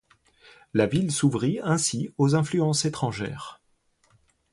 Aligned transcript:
La 0.73 0.87
ville 0.87 1.11
s'ouvrit 1.11 1.59
ainsi 1.61 2.09
aux 2.17 2.33
influences 2.33 2.85
étrangères. 2.85 3.61